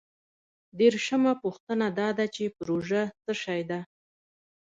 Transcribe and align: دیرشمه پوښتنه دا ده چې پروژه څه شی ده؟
دیرشمه 0.77 1.33
پوښتنه 1.43 1.87
دا 1.99 2.09
ده 2.17 2.25
چې 2.35 2.43
پروژه 2.57 3.03
څه 3.23 3.33
شی 3.43 3.61
ده؟ 3.69 3.79